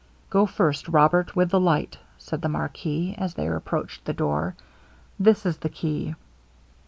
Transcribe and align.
'Go 0.31 0.47
first, 0.47 0.87
Robert, 0.87 1.35
with 1.35 1.51
the 1.51 1.59
light,' 1.59 1.99
said 2.17 2.41
the 2.41 2.49
marquis, 2.49 3.13
as 3.19 3.35
they 3.35 3.47
approached 3.47 4.03
the 4.03 4.13
door; 4.13 4.55
'this 5.19 5.45
is 5.45 5.57
the 5.57 5.69
key.' 5.69 6.15